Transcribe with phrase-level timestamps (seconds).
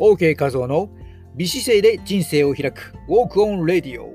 [0.00, 0.88] OK 画像の
[1.36, 4.06] 美姿勢で人生を開く Walk on Radio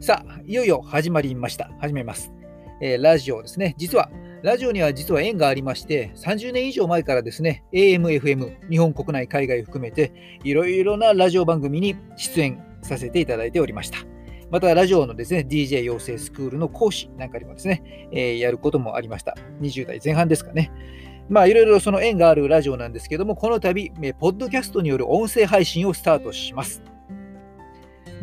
[0.00, 1.70] さあ、いよいよ始まりました。
[1.78, 2.32] 始めます。
[2.80, 3.74] えー、ラジオですね。
[3.76, 4.10] 実は、
[4.42, 13.98] ラジオには実は縁がありまして、30年以上前からですね、AM、FM、日本国内、海外含めて、いろいろなラジオ番組に出演させていただいておりました。
[14.50, 19.36] また、ラジオのですね、DJ 養成スクールの講師なんかにもですね、えー、やることもありました。
[19.60, 20.72] 20代前半ですかね。
[21.30, 26.82] まあ、いろいろその縁があるラジオなんですけども、この度、ポッドキャストによる音声配信をスタートします。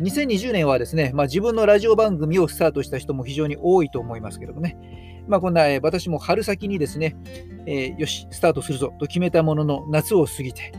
[0.02, 7.16] 2020年はですね、まあ、自分のラジオ番組をスタートした人も非常に多いと思いますけどもね、まあ、こんな、え、私も春先にですね、
[7.64, 10.72] えー、よし、スタートするぞと決めたものの夏を過ぎて、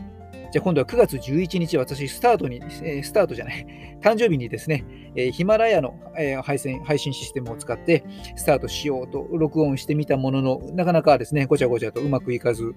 [0.50, 3.66] じゃあ今度は9月11日、私、スタートに、えー、スタートじゃない、
[4.02, 8.04] 誕生日にですね、えー、ヒマラヤの、えー、配信配信システムを使って
[8.34, 12.74] スタートしようと録音してみたものの、なかなかですね、ごちゃごちゃとうまくいかず、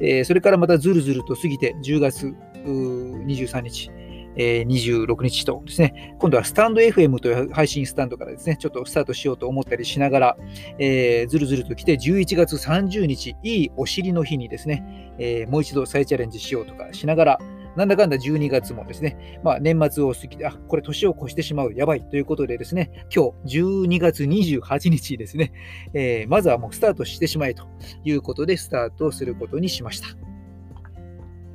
[0.00, 3.90] えー、それからまたずるずると過ぎて10月23日、
[4.36, 10.36] え、26日とですね、今度はスタンド FM という配信スタンドからですね、ちょっとスタートしようと思ったりしながら、
[10.78, 17.38] えー、ずるずると来て、11月30日、いいお尻の日にですね、えー、もう一度再チャレンジしようとかしながら、
[17.76, 25.52] なんだかんだ12月もですね、まあ、年末を過ぎて、あ、これ年を越してしまう、やばいということでですね、今日12月28日ですね、
[25.94, 27.66] えー、まずはもうスタートしてしまえと
[28.04, 30.31] いうことで、スタートすることにしました。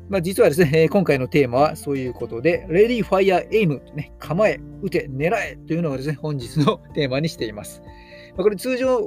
[0.10, 7.82] まあ、実はですね、今回のテーマはそういうことで、Ready, Fire, Aim、ね、構え、打て、狙えというのがですね、本日のテーマにしています。
[8.38, 9.06] ま、これ通常、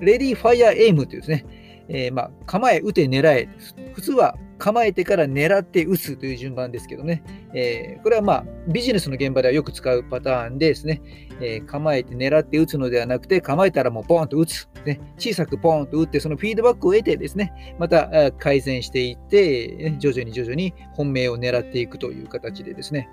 [0.00, 1.44] Ready, Fire, Aim というですね、
[1.88, 3.48] えー、まあ構え、撃て、狙え。
[3.94, 7.22] 普通は構えてから狙って撃つという順番ですけどね、
[7.54, 11.02] えー、これはまあビジネスの現場ではよく使うパターンでですね、
[11.40, 23.08] えー、構えて狙って撃つのではなくて、構えたらもうポーンと撃つ、ね、小さくポーンと撃って、そのフィードバックを得てですね、また改善していって、徐々に徐々に本命を狙っていくという形でですね、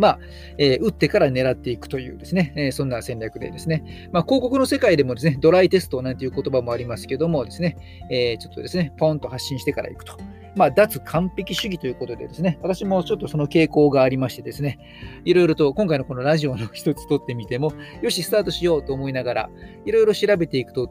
[0.00, 0.18] まあ、
[0.58, 7.76] えー、打ってから狙っていくというですね、えー、そんな戦略でですね、まあ、広告の世界でもですね、ドライテストなんていう言葉もありますけどもですね、
[8.10, 10.14] えー、ちょっとですね、ポンと発信してから行くと。
[10.56, 14.78] まあ、脱完璧主義ということでですね、私もちょっとその傾向がありましてですね、
[15.24, 17.72] いろいろと今回のこのラジオの一つ撮ってみても、
[18.02, 19.50] よし、スタートしようと思いながら、
[19.84, 20.90] いろいろ調べていくと、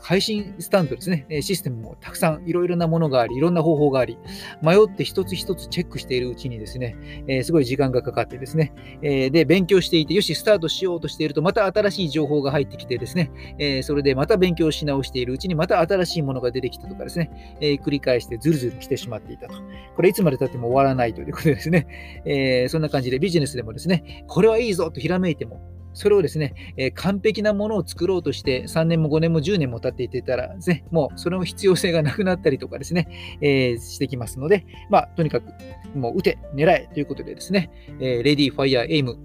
[0.00, 4.18] 配信スタンドですね、システムもたくさんいろいろなものがあり、いろんな方法があり、
[4.62, 6.96] 迷って一つ一つチェックしているうちにですね、
[7.26, 19.54] えー、すごい時間がかかってですね、えー、で、勉強していて、よし、スタートしようとしていると、また新しい情報が入ってきてですね、えー、それでまた勉強し直しているうちに、また新しいものが出てきたとかですね、え繰り返してずるずる来てしまっていたと。
[19.96, 21.86] これいつまで経っても終わらないということですね。
[22.26, 25.60] えー、そんな感じでビジネスでもですね、これはいいぞとひらめいても、
[25.94, 33.08] それをですね、えー、完璧なものを作ろうとして3年も5年も10年も経っていてたらね、もうその必要性がなくなったりとかですね、
[33.40, 35.46] えー、してきますので、まあ、とにかく
[35.94, 37.70] もう打て、狙えということでですね、
[38.00, 39.16] えー、レディー、ファイア、エイム、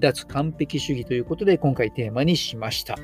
[0.00, 2.96] 脱完璧主義ということで今回テーマにしました。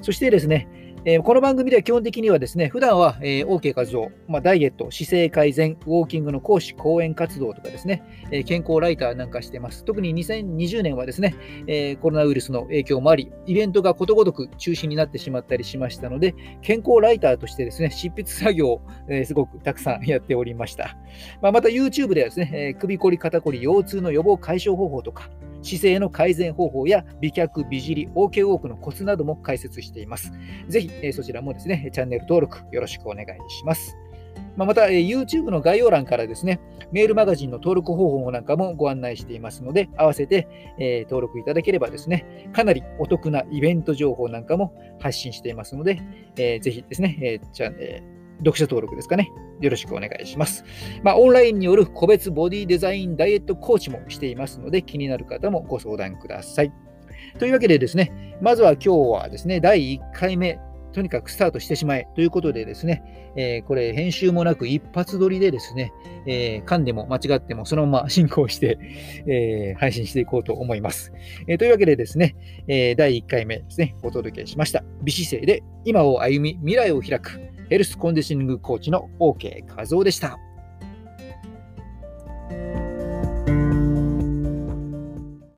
[0.00, 0.68] そしてですね、
[1.06, 9.84] えー、この番組では基本的にはですね、普段は、えー、OK 活動、まあ、ダイエット、姿勢改善、ウォーキングの講師、講演活動とかですね、えー、健康ライターなんかしてます。
[9.84, 11.34] 特に2020年はですね、
[11.66, 20.96] え、コロナウイルスの影響もあり、イベントがことごとく中止になってしまったりしましたので、健康ライターとしてですね、執筆作業を、え、すごくたくさんやっておりました。
[21.42, 25.28] まあ、また YouTube ではですね、え、首こり、肩こり、腰痛の予防解消方法とか、
[25.64, 30.32] 姿勢の改善方法や美脚、美尻、OK ウォークのコツなども解説しています。
[30.68, 33.96] ぜひ、えそちらもですね、チャンネル登録よろしくお願いします。
[34.56, 36.60] ままた、え YouTube の概要欄からですね、
[36.92, 40.46] メールマガジンの登録方法なんかもご案内していますので、合わせて、
[40.78, 46.00] え登録いただければですね、かなりお得なイベント情報なんかも発信していますので、
[46.36, 49.30] えー、ぜひですね、えー、チャンネル読者登録ですかね。
[49.60, 50.64] よろしくお願いします。
[51.02, 56.72] まあ、オンラインによる個別ボディデザインダイエットコーチもしていますので、気になる方もご相談ください。
[57.38, 58.88] というわけでですね、まずは今日
[59.22, 60.58] はですね、第1回目、
[60.94, 65.92] とにかくスタートしてしまえということでですね、えー、これ編集もなく一発撮りでですね、
[66.26, 68.78] えー、噛んでも間違ってもそのまま進行して、
[69.26, 71.12] えー、配信していこうと思います。
[71.48, 72.36] えというわけでですね、
[72.68, 74.84] え第1回目ですね、お届けしました。
[75.02, 80.53] 美姿勢で今を歩み未来を開くヘルスコンディショニングコーチの OK 画像でした。